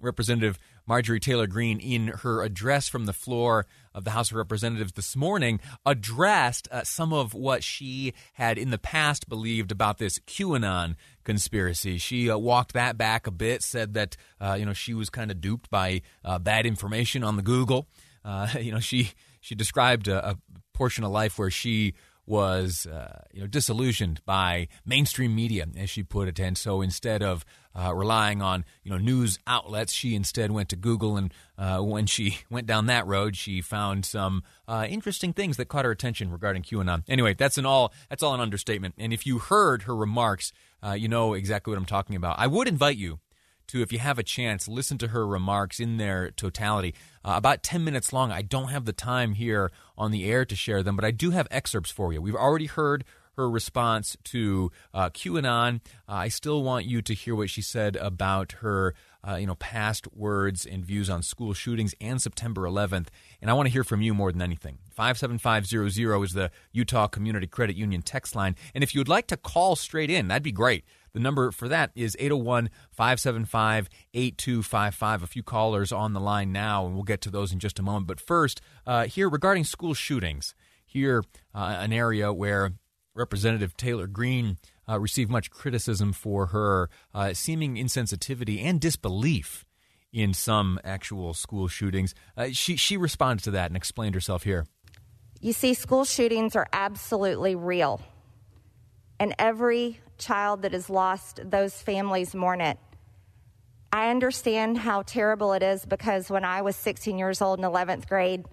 Representative 0.00 0.58
Marjorie 0.86 1.20
Taylor 1.20 1.46
Greene, 1.46 1.78
in 1.78 2.08
her 2.08 2.42
address 2.42 2.88
from 2.88 3.06
the 3.06 3.12
floor 3.12 3.66
of 3.94 4.04
the 4.04 4.10
House 4.10 4.30
of 4.30 4.36
Representatives 4.36 4.92
this 4.92 5.14
morning, 5.14 5.60
addressed 5.86 6.66
uh, 6.72 6.82
some 6.82 7.12
of 7.12 7.32
what 7.32 7.62
she 7.62 8.12
had 8.32 8.58
in 8.58 8.70
the 8.70 8.78
past 8.78 9.28
believed 9.28 9.70
about 9.70 9.98
this 9.98 10.18
QAnon 10.20 10.96
conspiracy. 11.24 11.98
She 11.98 12.30
uh, 12.30 12.38
walked 12.38 12.72
that 12.72 12.98
back 12.98 13.26
a 13.26 13.30
bit, 13.30 13.62
said 13.62 13.94
that 13.94 14.16
uh, 14.40 14.56
you 14.58 14.64
know 14.64 14.72
she 14.72 14.94
was 14.94 15.10
kind 15.10 15.30
of 15.30 15.40
duped 15.40 15.70
by 15.70 16.02
uh, 16.24 16.38
bad 16.38 16.66
information 16.66 17.22
on 17.22 17.36
the 17.36 17.42
Google. 17.42 17.86
Uh, 18.24 18.48
you 18.60 18.72
know 18.72 18.80
she 18.80 19.12
she 19.40 19.54
described 19.54 20.08
a, 20.08 20.30
a 20.30 20.38
portion 20.74 21.04
of 21.04 21.12
life 21.12 21.38
where 21.38 21.50
she 21.50 21.94
was 22.30 22.86
uh, 22.86 23.24
you 23.32 23.40
know 23.40 23.46
disillusioned 23.48 24.24
by 24.24 24.68
mainstream 24.86 25.34
media, 25.34 25.66
as 25.76 25.90
she 25.90 26.04
put 26.04 26.28
it. 26.28 26.38
And 26.38 26.56
so 26.56 26.80
instead 26.80 27.24
of 27.24 27.44
uh, 27.74 27.92
relying 27.92 28.40
on 28.40 28.64
you 28.84 28.90
know 28.92 28.98
news 28.98 29.40
outlets, 29.48 29.92
she 29.92 30.14
instead 30.14 30.52
went 30.52 30.68
to 30.68 30.76
Google. 30.76 31.16
And 31.16 31.34
uh, 31.58 31.80
when 31.80 32.06
she 32.06 32.38
went 32.50 32.68
down 32.68 32.86
that 32.86 33.04
road, 33.06 33.36
she 33.36 33.60
found 33.60 34.06
some 34.06 34.44
uh, 34.68 34.86
interesting 34.88 35.32
things 35.32 35.56
that 35.56 35.66
caught 35.66 35.84
her 35.84 35.90
attention 35.90 36.30
regarding 36.30 36.62
QAnon. 36.62 37.02
Anyway, 37.08 37.34
that's 37.34 37.58
an 37.58 37.66
all 37.66 37.92
that's 38.08 38.22
all 38.22 38.32
an 38.32 38.40
understatement. 38.40 38.94
And 38.96 39.12
if 39.12 39.26
you 39.26 39.38
heard 39.38 39.82
her 39.82 39.96
remarks, 39.96 40.52
uh, 40.86 40.92
you 40.92 41.08
know 41.08 41.34
exactly 41.34 41.72
what 41.72 41.78
I'm 41.78 41.84
talking 41.84 42.14
about. 42.14 42.38
I 42.38 42.46
would 42.46 42.68
invite 42.68 42.96
you 42.96 43.18
to, 43.70 43.82
if 43.82 43.92
you 43.92 43.98
have 43.98 44.18
a 44.18 44.22
chance, 44.22 44.68
listen 44.68 44.98
to 44.98 45.08
her 45.08 45.26
remarks 45.26 45.80
in 45.80 45.96
their 45.96 46.30
totality. 46.30 46.94
Uh, 47.24 47.34
about 47.36 47.62
10 47.62 47.84
minutes 47.84 48.12
long. 48.12 48.32
I 48.32 48.42
don't 48.42 48.68
have 48.68 48.84
the 48.84 48.92
time 48.92 49.34
here 49.34 49.70
on 49.96 50.10
the 50.10 50.24
air 50.24 50.44
to 50.44 50.56
share 50.56 50.82
them, 50.82 50.96
but 50.96 51.04
I 51.04 51.10
do 51.10 51.30
have 51.30 51.46
excerpts 51.50 51.90
for 51.90 52.12
you. 52.12 52.20
We've 52.20 52.34
already 52.34 52.66
heard 52.66 53.04
her 53.36 53.48
response 53.48 54.16
to 54.24 54.70
uh, 54.92 55.10
QAnon. 55.10 55.80
Uh, 56.08 56.12
I 56.12 56.28
still 56.28 56.62
want 56.62 56.84
you 56.84 57.00
to 57.02 57.14
hear 57.14 57.34
what 57.34 57.50
she 57.50 57.62
said 57.62 57.96
about 57.96 58.52
her, 58.60 58.94
uh, 59.26 59.36
you 59.36 59.46
know, 59.46 59.54
past 59.54 60.12
words 60.14 60.66
and 60.66 60.84
views 60.84 61.08
on 61.08 61.22
school 61.22 61.54
shootings 61.54 61.94
and 62.00 62.20
September 62.20 62.62
11th. 62.62 63.08
And 63.40 63.50
I 63.50 63.54
want 63.54 63.66
to 63.66 63.72
hear 63.72 63.84
from 63.84 64.02
you 64.02 64.12
more 64.12 64.32
than 64.32 64.42
anything. 64.42 64.78
57500 64.90 65.86
is 66.24 66.32
the 66.32 66.50
Utah 66.72 67.06
Community 67.06 67.46
Credit 67.46 67.76
Union 67.76 68.02
text 68.02 68.34
line. 68.34 68.56
And 68.74 68.84
if 68.84 68.94
you 68.94 69.00
would 69.00 69.08
like 69.08 69.26
to 69.28 69.36
call 69.36 69.76
straight 69.76 70.10
in, 70.10 70.28
that'd 70.28 70.42
be 70.42 70.52
great. 70.52 70.84
The 71.12 71.20
number 71.20 71.50
for 71.50 71.68
that 71.68 71.90
is 71.94 72.16
801 72.18 72.70
575 72.92 73.88
8255. 74.14 75.22
A 75.22 75.26
few 75.26 75.42
callers 75.42 75.92
on 75.92 76.12
the 76.12 76.20
line 76.20 76.52
now, 76.52 76.86
and 76.86 76.94
we'll 76.94 77.04
get 77.04 77.20
to 77.22 77.30
those 77.30 77.52
in 77.52 77.58
just 77.58 77.78
a 77.78 77.82
moment. 77.82 78.06
But 78.06 78.20
first, 78.20 78.60
uh, 78.86 79.06
here 79.06 79.28
regarding 79.28 79.64
school 79.64 79.94
shootings, 79.94 80.54
here, 80.84 81.22
uh, 81.54 81.76
an 81.78 81.92
area 81.92 82.32
where 82.32 82.72
Representative 83.14 83.76
Taylor 83.76 84.06
Greene 84.06 84.58
uh, 84.88 84.98
received 84.98 85.30
much 85.30 85.50
criticism 85.50 86.12
for 86.12 86.46
her 86.46 86.90
uh, 87.14 87.32
seeming 87.32 87.76
insensitivity 87.76 88.62
and 88.62 88.80
disbelief 88.80 89.64
in 90.12 90.34
some 90.34 90.80
actual 90.82 91.34
school 91.34 91.68
shootings. 91.68 92.14
Uh, 92.36 92.48
she, 92.52 92.76
she 92.76 92.96
responded 92.96 93.44
to 93.44 93.50
that 93.52 93.70
and 93.70 93.76
explained 93.76 94.14
herself 94.14 94.42
here. 94.42 94.66
You 95.40 95.52
see, 95.52 95.74
school 95.74 96.04
shootings 96.04 96.56
are 96.56 96.66
absolutely 96.72 97.54
real. 97.54 98.00
And 99.18 99.34
every 99.38 100.00
child 100.20 100.62
that 100.62 100.74
is 100.74 100.88
lost, 100.88 101.40
those 101.44 101.74
families 101.82 102.34
mourn 102.34 102.60
it. 102.60 102.78
I 103.92 104.10
understand 104.10 104.78
how 104.78 105.02
terrible 105.02 105.52
it 105.52 105.64
is 105.64 105.84
because 105.84 106.30
when 106.30 106.44
I 106.44 106.62
was 106.62 106.76
16 106.76 107.18
years 107.18 107.42
old 107.42 107.58
in 107.58 107.64
11th 107.64 108.06
grade, 108.06 108.44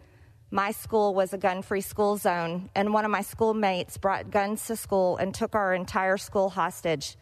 my 0.49 0.71
school 0.71 1.13
was 1.13 1.33
a 1.33 1.37
gun 1.37 1.61
free 1.61 1.81
school 1.81 2.17
zone, 2.17 2.69
and 2.73 2.93
one 2.93 3.05
of 3.05 3.11
my 3.11 3.21
schoolmates 3.21 3.97
brought 3.97 4.31
guns 4.31 4.65
to 4.67 4.75
school 4.75 5.17
and 5.17 5.35
took 5.35 5.53
our 5.53 5.73
entire 5.73 6.17
school 6.17 6.49
hostage. 6.49 7.17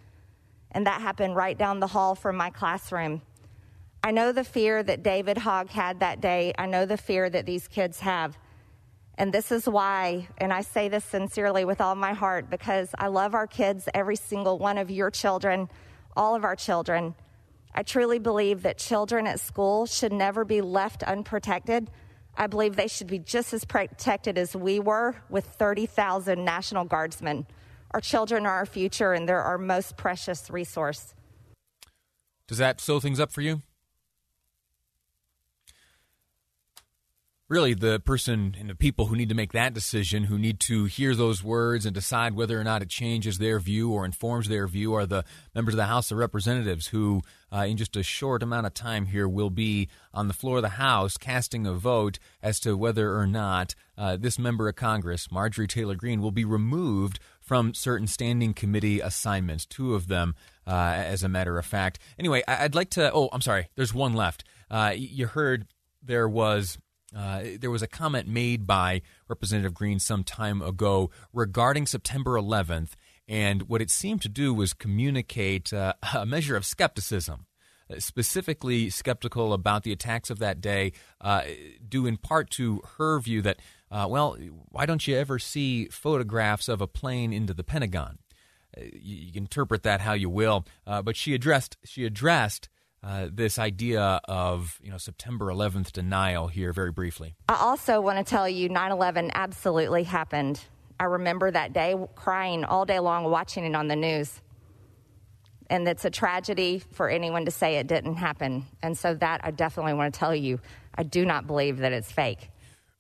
And 0.71 0.85
that 0.85 1.01
happened 1.01 1.35
right 1.35 1.57
down 1.57 1.79
the 1.79 1.87
hall 1.87 2.15
from 2.15 2.37
my 2.37 2.51
classroom. 2.51 3.21
I 4.03 4.11
know 4.11 4.31
the 4.31 4.43
fear 4.43 4.83
that 4.83 5.01
David 5.01 5.39
Hogg 5.39 5.69
had 5.69 5.99
that 6.01 6.21
day. 6.21 6.53
I 6.57 6.67
know 6.67 6.85
the 6.85 6.97
fear 6.97 7.29
that 7.29 7.47
these 7.47 7.67
kids 7.67 8.01
have. 8.01 8.37
And 9.17 9.33
this 9.33 9.51
is 9.51 9.67
why, 9.67 10.27
and 10.37 10.51
I 10.51 10.61
say 10.61 10.89
this 10.89 11.05
sincerely 11.05 11.63
with 11.63 11.79
all 11.79 11.95
my 11.95 12.13
heart, 12.13 12.49
because 12.49 12.89
I 12.97 13.07
love 13.07 13.33
our 13.33 13.47
kids, 13.47 13.87
every 13.93 14.17
single 14.17 14.59
one 14.59 14.77
of 14.77 14.91
your 14.91 15.09
children, 15.09 15.69
all 16.17 16.35
of 16.35 16.43
our 16.43 16.55
children. 16.55 17.15
I 17.73 17.83
truly 17.83 18.19
believe 18.19 18.63
that 18.63 18.77
children 18.77 19.25
at 19.25 19.39
school 19.39 19.85
should 19.85 20.11
never 20.11 20.43
be 20.43 20.61
left 20.61 21.01
unprotected. 21.03 21.89
I 22.37 22.47
believe 22.47 22.75
they 22.75 22.87
should 22.87 23.07
be 23.07 23.19
just 23.19 23.53
as 23.53 23.63
protected 23.63 24.37
as 24.37 24.55
we 24.55 24.79
were 24.79 25.15
with 25.29 25.45
30,000 25.45 26.43
National 26.43 26.83
Guardsmen. 26.83 27.45
Our 27.91 28.01
children 28.01 28.45
are 28.45 28.55
our 28.55 28.65
future, 28.65 29.13
and 29.13 29.29
they're 29.29 29.41
our 29.41 29.57
most 29.57 29.95
precious 29.95 30.49
resource. 30.49 31.13
Does 32.47 32.57
that 32.57 32.81
sew 32.81 32.99
things 32.99 33.19
up 33.21 33.31
for 33.31 33.41
you? 33.41 33.61
Really 37.47 37.75
the 37.75 37.99
person 37.99 38.55
and 38.59 38.69
the 38.69 38.75
people 38.75 39.05
who 39.05 39.15
need 39.15 39.29
to 39.29 39.35
make 39.35 39.51
that 39.53 39.73
decision, 39.73 40.23
who 40.23 40.37
need 40.37 40.59
to 40.59 40.85
hear 40.85 41.13
those 41.13 41.43
words 41.43 41.85
and 41.85 41.93
decide 41.93 42.33
whether 42.33 42.59
or 42.59 42.63
not 42.63 42.81
it 42.81 42.89
changes 42.89 43.37
their 43.37 43.59
view 43.59 43.91
or 43.91 44.03
informs 44.03 44.47
their 44.47 44.67
view, 44.67 44.95
are 44.95 45.05
the 45.05 45.23
members 45.53 45.75
of 45.75 45.77
the 45.77 45.85
House 45.85 46.09
of 46.09 46.17
Representatives 46.17 46.87
who, 46.87 47.21
uh, 47.53 47.59
in 47.59 47.77
just 47.77 47.95
a 47.95 48.01
short 48.01 48.41
amount 48.41 48.65
of 48.65 48.73
time 48.73 49.05
here, 49.05 49.27
will 49.27 49.51
be 49.51 49.87
on 50.11 50.27
the 50.27 50.33
floor 50.33 50.57
of 50.57 50.63
the 50.63 50.69
House 50.69 51.17
casting 51.17 51.67
a 51.67 51.73
vote 51.73 52.17
as 52.41 52.59
to 52.61 52.75
whether 52.75 53.15
or 53.15 53.27
not 53.27 53.75
uh, 53.95 54.17
this 54.17 54.39
member 54.39 54.67
of 54.67 54.75
Congress, 54.75 55.31
Marjorie 55.31 55.67
Taylor 55.67 55.95
Greene, 55.95 56.21
will 56.21 56.31
be 56.31 56.45
removed 56.45 57.19
from 57.39 57.75
certain 57.75 58.07
standing 58.07 58.55
committee 58.55 58.99
assignments, 58.99 59.67
two 59.67 59.93
of 59.93 60.07
them, 60.07 60.33
uh, 60.65 60.71
as 60.71 61.21
a 61.21 61.29
matter 61.29 61.59
of 61.59 61.65
fact. 61.65 61.99
Anyway, 62.17 62.41
I'd 62.47 62.73
like 62.73 62.89
to. 62.91 63.13
Oh, 63.13 63.29
I'm 63.31 63.41
sorry. 63.41 63.67
There's 63.75 63.93
one 63.93 64.13
left. 64.13 64.43
Uh, 64.71 64.93
you 64.95 65.27
heard 65.27 65.67
there 66.01 66.27
was 66.27 66.79
uh, 67.13 67.43
there 67.59 67.71
was 67.71 67.81
a 67.81 67.87
comment 67.87 68.27
made 68.27 68.65
by 68.65 69.01
Representative 69.27 69.73
Greene 69.73 69.99
some 69.99 70.23
time 70.23 70.61
ago 70.61 71.11
regarding 71.33 71.85
September 71.85 72.31
11th, 72.31 72.91
and 73.27 73.63
what 73.63 73.81
it 73.81 73.91
seemed 73.91 74.21
to 74.21 74.29
do 74.29 74.53
was 74.53 74.73
communicate 74.73 75.73
uh, 75.73 75.93
a 76.15 76.25
measure 76.25 76.55
of 76.55 76.65
skepticism. 76.65 77.45
Uh, 77.87 77.99
specifically, 77.99 78.89
skeptical 78.89 79.53
about 79.53 79.83
the 79.83 79.91
attacks 79.91 80.31
of 80.31 80.39
that 80.39 80.59
day, 80.59 80.91
uh, 81.21 81.43
due 81.87 82.07
in 82.07 82.17
part 82.17 82.49
to 82.49 82.81
her 82.97 83.19
view 83.19 83.43
that, 83.43 83.59
uh, 83.91 84.07
well, 84.09 84.35
why 84.69 84.87
don't 84.87 85.07
you 85.07 85.15
ever 85.15 85.37
see 85.37 85.85
photographs 85.89 86.67
of 86.67 86.81
a 86.81 86.87
plane 86.87 87.31
into 87.31 87.53
the 87.53 87.63
Pentagon? 87.63 88.17
You, 88.75 88.89
you, 89.17 89.31
can 89.31 89.43
interpret 89.43 89.83
that 89.83 90.01
how 90.01 90.13
you 90.13 90.31
will, 90.31 90.65
but 90.85 91.15
she 91.15 91.35
addressed 91.35 91.77
she 91.85 92.05
addressed 92.05 92.69
uh, 93.05 93.27
this 93.31 93.59
idea 93.59 94.19
of 94.25 94.79
you 94.81 94.89
know 94.89 94.97
September 94.97 95.45
11th 95.47 95.91
denial 95.91 96.47
here 96.47 96.73
very 96.73 96.91
briefly. 96.91 97.35
I 97.47 97.55
also 97.55 98.01
want 98.01 98.17
to 98.17 98.23
tell 98.23 98.49
you 98.49 98.67
9/11 98.69 99.31
absolutely 99.33 100.03
happened. 100.03 100.59
I 100.99 101.03
remember 101.05 101.51
that 101.51 101.71
day 101.73 101.95
crying 102.15 102.63
all 102.63 102.85
day 102.85 102.99
long 102.99 103.29
watching 103.29 103.63
it 103.65 103.75
on 103.75 103.87
the 103.87 103.95
news. 103.95 104.41
And 105.67 105.87
it's 105.87 106.05
a 106.05 106.11
tragedy 106.11 106.83
for 106.91 107.09
anyone 107.09 107.45
to 107.45 107.51
say 107.51 107.77
it 107.77 107.87
didn't 107.87 108.15
happen. 108.15 108.65
And 108.83 108.97
so 108.97 109.15
that 109.15 109.41
I 109.43 109.49
definitely 109.49 109.93
want 109.93 110.13
to 110.13 110.19
tell 110.19 110.33
you, 110.33 110.59
I 110.93 111.01
do 111.01 111.25
not 111.25 111.47
believe 111.47 111.79
that 111.79 111.91
it's 111.91 112.11
fake. 112.11 112.49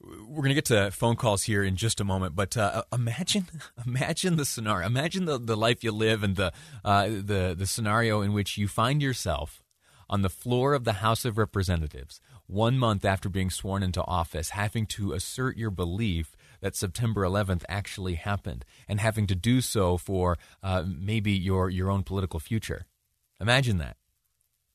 We're 0.01 0.41
going 0.41 0.49
to 0.49 0.55
get 0.55 0.65
to 0.65 0.89
phone 0.91 1.15
calls 1.15 1.43
here 1.43 1.63
in 1.63 1.75
just 1.75 1.99
a 1.99 2.03
moment, 2.03 2.35
but 2.35 2.57
uh, 2.57 2.83
imagine, 2.91 3.45
imagine 3.85 4.35
the 4.35 4.45
scenario. 4.45 4.87
Imagine 4.87 5.25
the, 5.25 5.37
the 5.37 5.55
life 5.55 5.83
you 5.83 5.91
live 5.91 6.23
and 6.23 6.35
the, 6.35 6.53
uh, 6.83 7.07
the 7.07 7.55
the 7.57 7.65
scenario 7.65 8.21
in 8.21 8.33
which 8.33 8.57
you 8.57 8.67
find 8.67 9.01
yourself 9.01 9.63
on 10.09 10.21
the 10.21 10.29
floor 10.29 10.73
of 10.73 10.83
the 10.83 10.93
House 10.93 11.25
of 11.25 11.37
Representatives, 11.37 12.19
one 12.47 12.77
month 12.77 13.05
after 13.05 13.29
being 13.29 13.49
sworn 13.49 13.83
into 13.83 14.03
office, 14.03 14.51
having 14.51 14.85
to 14.87 15.13
assert 15.13 15.57
your 15.57 15.71
belief 15.71 16.35
that 16.61 16.75
September 16.75 17.21
11th 17.21 17.63
actually 17.67 18.15
happened, 18.15 18.65
and 18.87 18.99
having 18.99 19.27
to 19.27 19.35
do 19.35 19.61
so 19.61 19.97
for 19.97 20.37
uh, 20.63 20.83
maybe 20.85 21.31
your, 21.31 21.69
your 21.69 21.89
own 21.89 22.03
political 22.03 22.39
future. 22.39 22.85
Imagine 23.39 23.77
that. 23.77 23.97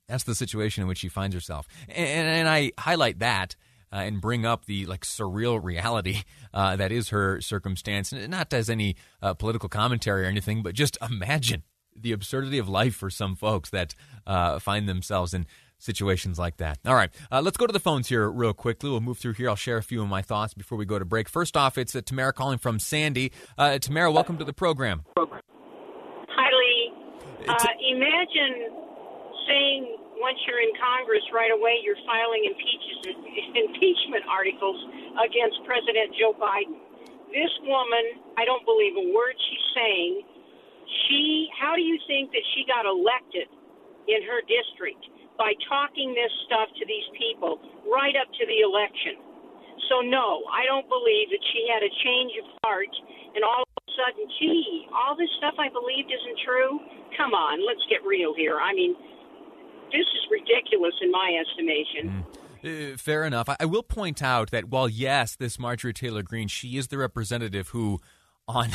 That's 0.09 0.25
the 0.25 0.35
situation 0.35 0.83
in 0.83 0.89
which 0.89 0.99
she 0.99 1.09
finds 1.09 1.35
herself. 1.35 1.69
And, 1.89 2.29
and 2.29 2.49
I 2.49 2.73
highlight 2.79 3.21
that 3.21 3.55
uh, 3.93 3.97
and 3.97 4.21
bring 4.21 4.45
up 4.45 4.67
the 4.67 4.87
like 4.87 5.03
surreal 5.03 5.63
reality 5.63 6.23
uh, 6.55 6.77
that 6.77 6.93
is 6.93 7.11
her 7.11 7.41
circumstance, 7.41 8.13
not 8.13 8.53
as 8.53 8.69
any 8.69 8.97
uh, 9.23 9.35
political 9.35 9.69
commentary 9.69 10.25
or 10.25 10.29
anything, 10.29 10.63
but 10.63 10.75
just 10.75 10.99
imagine 11.03 11.63
the 11.97 12.13
absurdity 12.13 12.59
of 12.59 12.69
life 12.69 12.95
for 12.95 13.11
some 13.11 13.37
folks 13.37 13.71
that 13.71 13.95
uh, 14.27 14.59
find 14.59 14.89
themselves 14.89 15.35
in 15.35 15.47
situations 15.79 16.39
like 16.39 16.59
that. 16.59 16.79
All 16.85 16.95
right, 16.95 17.11
uh, 17.33 17.41
let's 17.41 17.57
go 17.57 17.67
to 17.67 17.73
the 17.73 17.81
phones 17.81 18.09
here 18.09 18.31
real 18.31 18.53
quickly. 18.53 18.91
We'll 18.91 19.01
move 19.01 19.19
through 19.19 19.35
here. 19.35 19.49
I'll 19.49 19.57
share 19.57 19.79
a 19.79 19.83
few 19.83 20.03
of 20.03 20.09
my 20.09 20.23
thoughts 20.23 20.55
before 20.55 20.77
we 20.77 20.85
go 20.85 20.99
to 20.99 21.05
break. 21.05 21.29
First 21.29 21.57
off, 21.57 21.79
it's 21.79 21.95
uh, 21.95 22.03
Tamara 22.05 22.33
calling 22.33 22.59
from 22.59 22.79
Sandy. 22.79 23.33
Uh, 23.57 23.79
Tamara, 23.79 24.13
welcome 24.13 24.37
to 24.39 24.45
the 24.45 24.53
program. 24.53 25.05
Hi, 25.17 26.51
Uh, 27.49 27.67
imagine 27.89 28.77
saying 29.49 29.97
once 30.21 30.37
you're 30.47 30.61
in 30.61 30.71
Congress 30.77 31.25
right 31.33 31.51
away, 31.51 31.81
you're 31.83 31.97
filing 32.05 32.45
impeachment 32.45 34.25
articles 34.29 34.77
against 35.17 35.57
President 35.65 36.13
Joe 36.21 36.37
Biden. 36.37 36.77
This 37.33 37.51
woman, 37.65 38.21
I 38.37 38.45
don't 38.45 38.65
believe 38.69 38.93
a 39.01 39.07
word 39.17 39.35
she's 39.49 39.67
saying. 39.75 40.23
She, 41.07 41.49
how 41.55 41.75
do 41.75 41.83
you 41.83 41.99
think 42.07 42.31
that 42.33 42.45
she 42.55 42.67
got 42.67 42.87
elected 42.87 43.47
in 44.09 44.21
her 44.27 44.43
district? 44.47 45.01
By 45.39 45.57
talking 45.69 46.13
this 46.13 46.33
stuff 46.45 46.69
to 46.77 46.85
these 46.85 47.09
people 47.17 47.57
right 47.89 48.13
up 48.21 48.29
to 48.29 48.45
the 48.45 48.61
election. 48.61 49.17
So, 49.89 50.05
no, 50.05 50.45
I 50.53 50.69
don't 50.69 50.85
believe 50.87 51.33
that 51.33 51.41
she 51.55 51.65
had 51.73 51.81
a 51.81 51.89
change 52.05 52.33
of 52.37 52.47
heart 52.61 52.93
and 53.35 53.41
all 53.45 53.65
of 53.65 53.73
a 53.81 53.91
sudden, 53.97 54.29
gee, 54.39 54.87
all 54.93 55.17
this 55.17 55.31
stuff 55.39 55.55
I 55.57 55.73
believed 55.73 56.13
isn't 56.13 56.39
true. 56.45 56.79
Come 57.17 57.33
on, 57.33 57.65
let's 57.67 57.81
get 57.89 58.05
real 58.05 58.35
here. 58.35 58.59
I 58.61 58.75
mean, 58.75 58.95
this 59.89 60.07
is 60.07 60.23
ridiculous 60.31 60.95
in 61.01 61.11
my 61.11 61.41
estimation. 61.41 62.25
Mm. 62.63 62.95
Uh, 62.95 62.97
fair 62.97 63.25
enough. 63.25 63.49
I, 63.49 63.57
I 63.61 63.65
will 63.65 63.83
point 63.83 64.23
out 64.23 64.51
that 64.51 64.69
while 64.69 64.89
yes, 64.89 65.37
this 65.37 65.59
Marjorie 65.59 65.95
Taylor 65.95 66.23
Greene, 66.23 66.49
she 66.49 66.77
is 66.77 66.89
the 66.89 66.99
representative 66.99 67.69
who, 67.69 68.01
on 68.47 68.71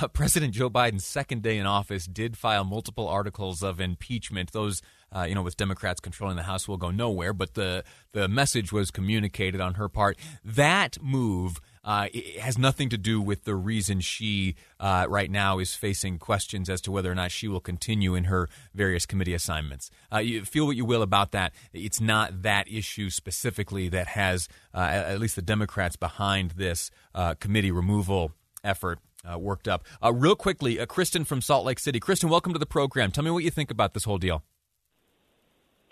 uh, 0.00 0.08
President 0.08 0.54
Joe 0.54 0.70
Biden's 0.70 1.04
second 1.04 1.42
day 1.42 1.58
in 1.58 1.66
office, 1.66 2.06
did 2.06 2.36
file 2.36 2.64
multiple 2.64 3.08
articles 3.08 3.62
of 3.62 3.80
impeachment. 3.80 4.52
Those, 4.52 4.82
uh, 5.14 5.22
you 5.22 5.34
know, 5.34 5.42
with 5.42 5.56
Democrats 5.56 6.00
controlling 6.00 6.36
the 6.36 6.44
House, 6.44 6.68
will 6.68 6.76
go 6.76 6.90
nowhere. 6.90 7.32
But 7.32 7.54
the 7.54 7.84
the 8.12 8.28
message 8.28 8.72
was 8.72 8.90
communicated 8.90 9.60
on 9.60 9.74
her 9.74 9.88
part. 9.88 10.18
That 10.44 10.98
move 11.02 11.60
uh, 11.82 12.08
has 12.38 12.58
nothing 12.58 12.88
to 12.90 12.98
do 12.98 13.20
with 13.20 13.44
the 13.44 13.54
reason 13.54 14.00
she 14.00 14.54
uh, 14.78 15.06
right 15.08 15.30
now 15.30 15.58
is 15.58 15.74
facing 15.74 16.18
questions 16.18 16.68
as 16.68 16.80
to 16.82 16.90
whether 16.90 17.10
or 17.10 17.14
not 17.14 17.30
she 17.30 17.48
will 17.48 17.60
continue 17.60 18.14
in 18.14 18.24
her 18.24 18.48
various 18.74 19.06
committee 19.06 19.34
assignments. 19.34 19.90
Uh, 20.12 20.18
you 20.18 20.44
feel 20.44 20.66
what 20.66 20.76
you 20.76 20.84
will 20.84 21.02
about 21.02 21.32
that. 21.32 21.52
It's 21.72 22.00
not 22.00 22.42
that 22.42 22.70
issue 22.70 23.08
specifically 23.08 23.88
that 23.88 24.08
has 24.08 24.48
uh, 24.74 24.80
at 24.80 25.20
least 25.20 25.36
the 25.36 25.42
Democrats 25.42 25.96
behind 25.96 26.52
this 26.52 26.90
uh, 27.14 27.34
committee 27.34 27.70
removal 27.70 28.32
effort. 28.62 28.98
Uh, 29.22 29.38
worked 29.38 29.68
up. 29.68 29.84
real 30.12 30.34
quickly, 30.34 30.84
Kristen 30.86 31.24
from 31.24 31.42
Salt 31.42 31.66
Lake 31.66 31.78
City. 31.78 32.00
Kristen, 32.00 32.30
welcome 32.30 32.54
to 32.54 32.58
the 32.58 32.64
program. 32.64 33.10
Tell 33.10 33.22
me 33.22 33.30
what 33.30 33.44
you 33.44 33.50
think 33.50 33.70
about 33.70 33.92
this 33.92 34.04
whole 34.04 34.16
deal. 34.16 34.42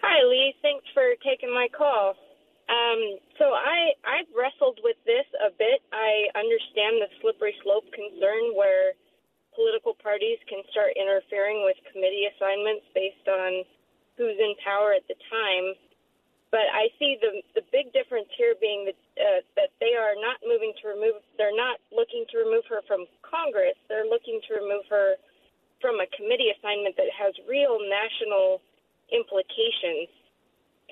Hi, 0.00 0.24
Lee. 0.24 0.54
Thanks 0.62 0.86
for 0.94 1.14
taking 1.22 1.52
my 1.52 1.68
call. 1.76 2.14
Um, 2.68 3.16
so 3.40 3.56
I 3.56 3.96
I've 4.04 4.28
wrestled 4.36 4.78
with 4.84 5.00
this 5.08 5.24
a 5.40 5.48
bit. 5.56 5.80
I 5.92 6.28
understand 6.36 7.00
the 7.00 7.08
slippery 7.24 7.56
slope 7.64 7.88
concern 7.96 8.52
where 8.52 8.92
political 9.56 9.96
parties 9.96 10.36
can 10.46 10.60
start 10.70 10.92
interfering 10.94 11.64
with 11.64 11.80
committee 11.88 12.28
assignments 12.28 12.84
based 12.92 13.24
on 13.26 13.64
who's 14.20 14.36
in 14.36 14.52
power 14.60 14.92
at 14.92 15.08
the 15.08 15.16
time. 15.32 15.74
But 16.52 16.68
I 16.70 16.92
see 17.00 17.16
the 17.20 17.40
the 17.56 17.64
big 17.72 17.88
difference 17.96 18.28
here 18.36 18.52
being 18.60 18.84
that 18.84 19.00
uh, 19.16 19.40
that 19.56 19.72
they 19.80 19.96
are 19.96 20.12
not 20.20 20.36
moving 20.44 20.76
to 20.84 20.92
remove. 20.92 21.24
They're 21.40 21.56
not 21.56 21.80
looking 21.88 22.28
to 22.30 22.44
remove 22.44 22.68
her 22.68 22.84
from 22.84 23.08
Congress. 23.48 23.76
They're 23.88 24.04
looking 24.04 24.40
to 24.48 24.60
remove 24.60 24.84
her 24.90 25.16
from 25.80 26.00
a 26.00 26.06
committee 26.12 26.52
assignment 26.52 26.96
that 27.00 27.08
has 27.16 27.32
real 27.48 27.80
national 27.80 28.60
implications. 29.08 30.12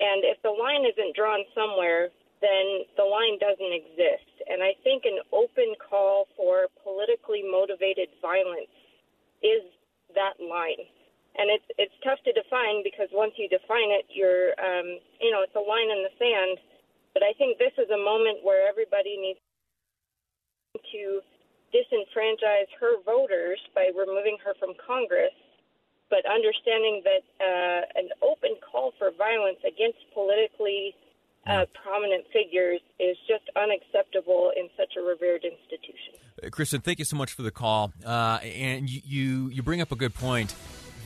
And 0.01 0.25
if 0.25 0.41
the 0.41 0.53
line 0.53 0.85
isn't 0.89 1.13
drawn 1.13 1.45
somewhere, 1.53 2.09
then 2.41 2.85
the 2.97 3.05
line 3.05 3.37
doesn't 3.37 3.73
exist. 3.73 4.33
And 4.49 4.61
I 4.65 4.73
think 4.81 5.05
an 5.05 5.21
open 5.33 5.77
call 5.77 6.25
for 6.37 6.69
politically 6.81 7.45
motivated 7.45 8.09
violence 8.21 8.73
is 9.45 9.61
that 10.17 10.41
line. 10.41 10.81
And 11.37 11.53
it's 11.53 11.69
it's 11.77 11.93
tough 12.01 12.17
to 12.25 12.33
define 12.33 12.81
because 12.81 13.13
once 13.13 13.37
you 13.37 13.45
define 13.45 13.93
it, 13.93 14.09
you're 14.09 14.57
um, 14.57 14.97
you 15.21 15.29
know 15.29 15.45
it's 15.45 15.53
a 15.53 15.61
line 15.61 15.93
in 15.93 16.01
the 16.01 16.13
sand. 16.17 16.57
But 17.13 17.21
I 17.21 17.33
think 17.37 17.61
this 17.61 17.73
is 17.77 17.89
a 17.93 17.97
moment 17.97 18.41
where 18.41 18.65
everybody 18.65 19.17
needs 19.21 19.41
to 20.77 21.21
disenfranchise 21.77 22.73
her 22.81 22.97
voters 23.05 23.59
by 23.75 23.91
removing 23.93 24.37
her 24.43 24.53
from 24.59 24.73
Congress 24.81 25.33
but 26.09 26.19
understanding 26.25 27.03
that 27.03 27.23
uh, 27.43 27.99
an 27.99 28.09
open 28.21 28.55
call 28.63 28.93
for 28.97 29.11
violence 29.11 29.59
against 29.67 29.99
politically 30.13 30.95
uh, 31.45 31.65
prominent 31.81 32.25
figures 32.33 32.81
is 32.99 33.15
just 33.27 33.43
unacceptable 33.55 34.51
in 34.55 34.67
such 34.75 34.93
a 34.97 35.01
revered 35.01 35.43
institution. 35.45 36.13
Uh, 36.43 36.49
Kristen, 36.49 36.81
thank 36.81 36.99
you 36.99 37.05
so 37.05 37.15
much 37.15 37.31
for 37.31 37.41
the 37.41 37.51
call. 37.51 37.93
Uh, 38.05 38.39
and 38.43 38.89
you, 38.89 39.49
you 39.49 39.63
bring 39.63 39.81
up 39.81 39.91
a 39.91 39.95
good 39.95 40.13
point 40.13 40.53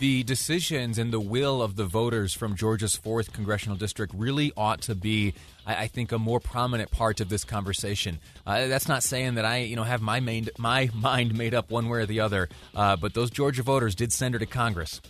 the 0.02 0.24
decisions 0.24 0.98
and 0.98 1.14
the 1.14 1.20
will 1.20 1.62
of 1.62 1.76
the 1.76 1.86
voters 1.86 2.34
from 2.34 2.56
Georgia's 2.56 2.98
4th 2.98 3.32
congressional 3.32 3.78
district 3.78 4.12
really 4.18 4.52
ought 4.58 4.82
to 4.82 4.96
be, 4.96 5.36
I, 5.64 5.86
think, 5.86 6.12
a 6.12 6.18
more 6.18 6.40
prominent 6.40 6.90
part 6.90 7.22
of 7.22 7.30
this 7.30 7.44
conversation. 7.44 8.18
Uh, 8.44 8.66
that's 8.66 8.88
not 8.88 9.04
saying 9.04 9.36
that 9.36 9.46
I, 9.46 9.58
you 9.58 9.76
know, 9.76 9.84
have 9.84 10.02
my, 10.02 10.20
main, 10.20 10.50
my 10.58 10.90
mind 10.96 11.38
made 11.38 11.54
up 11.54 11.70
one 11.70 11.88
way 11.88 12.00
or 12.00 12.06
the 12.08 12.20
other, 12.20 12.50
uh, 12.74 12.96
but 12.96 13.14
those 13.14 13.30
Georgia 13.30 13.62
voters 13.62 13.94
did 13.94 14.12
send 14.12 14.34
her 14.34 14.40
to 14.40 14.48
Congress. 14.48 15.02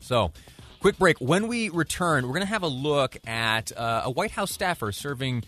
So, 0.00 0.32
quick 0.80 0.96
break. 0.96 1.20
When 1.20 1.46
we 1.46 1.68
return, 1.68 2.24
we're 2.24 2.32
going 2.32 2.40
to 2.40 2.46
have 2.46 2.62
a 2.62 2.68
look 2.68 3.18
at 3.26 3.76
uh, 3.76 4.04
a 4.06 4.10
White 4.10 4.30
House 4.30 4.52
staffer 4.52 4.90
serving 4.90 5.44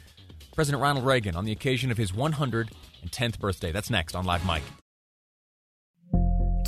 President 0.55 0.83
Ronald 0.83 1.07
Reagan 1.07 1.35
on 1.35 1.47
the 1.47 1.53
occasion 1.53 1.91
of 1.91 1.97
his 1.97 2.13
110th 2.13 3.41
birthday. 3.41 3.73
That's 3.73 3.89
next 3.89 4.15
on 4.15 4.27
Live 4.27 4.45
Mic. 4.47 4.63